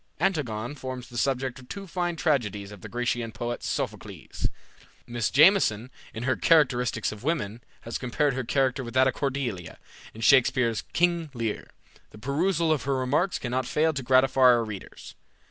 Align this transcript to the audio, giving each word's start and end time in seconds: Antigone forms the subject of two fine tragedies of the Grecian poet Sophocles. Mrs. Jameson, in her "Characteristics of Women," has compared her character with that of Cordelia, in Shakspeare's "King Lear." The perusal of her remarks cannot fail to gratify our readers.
Antigone 0.19 0.73
forms 0.73 1.09
the 1.09 1.15
subject 1.19 1.59
of 1.59 1.69
two 1.69 1.85
fine 1.85 2.15
tragedies 2.15 2.71
of 2.71 2.81
the 2.81 2.89
Grecian 2.89 3.31
poet 3.31 3.61
Sophocles. 3.61 4.47
Mrs. 5.07 5.31
Jameson, 5.31 5.91
in 6.11 6.23
her 6.23 6.35
"Characteristics 6.35 7.11
of 7.11 7.23
Women," 7.23 7.61
has 7.81 7.99
compared 7.99 8.33
her 8.33 8.43
character 8.43 8.83
with 8.83 8.95
that 8.95 9.07
of 9.07 9.13
Cordelia, 9.13 9.77
in 10.15 10.21
Shakspeare's 10.21 10.81
"King 10.93 11.29
Lear." 11.35 11.69
The 12.09 12.17
perusal 12.17 12.71
of 12.71 12.85
her 12.85 12.95
remarks 12.95 13.37
cannot 13.37 13.67
fail 13.67 13.93
to 13.93 14.01
gratify 14.01 14.41
our 14.41 14.63
readers. 14.65 15.13